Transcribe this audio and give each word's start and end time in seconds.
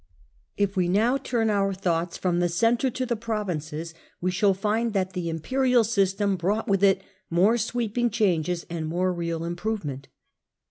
If 0.57 0.75
we 0.75 0.87
now 0.89 1.19
turn 1.19 1.51
our 1.51 1.75
thoughts 1.75 2.17
from 2.17 2.39
the 2.39 2.49
centre 2.49 2.89
to 2.89 3.05
the 3.05 3.15
provinces 3.15 3.93
we 4.19 4.31
shall 4.31 4.55
find 4.55 4.93
that 4.95 5.13
the 5.13 5.29
imperial 5.29 5.83
system 5.83 6.37
brought 6.37 6.67
with 6.67 6.83
it 6.83 7.03
more 7.29 7.55
sweeping 7.55 8.09
changes 8.09 8.65
and 8.67 8.87
more 8.87 9.13
real 9.13 9.37
ment 9.41 9.45
ofThc 9.51 9.51
improvement. 9.51 10.07